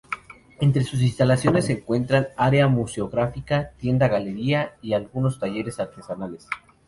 Entre 0.59 0.83
sus 0.83 0.99
instalaciones 1.03 1.65
se 1.65 1.73
encuentran 1.73 2.29
área 2.35 2.67
museográfica, 2.67 3.73
tienda 3.77 4.07
galería 4.07 4.73
y 4.81 4.93
algunos 4.93 5.37
talleres 5.37 5.79
artesanales. 5.79 6.47